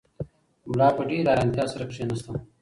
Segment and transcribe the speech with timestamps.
[0.69, 2.25] ملا په ډېرې حیرانتیا سره کښېناست.